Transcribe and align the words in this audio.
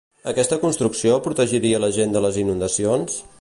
Aquesta 0.29 0.57
construcció 0.63 1.17
protegiria 1.27 1.83
la 1.85 1.91
gent 1.99 2.17
de 2.17 2.25
les 2.27 2.41
inundacions? 2.47 3.21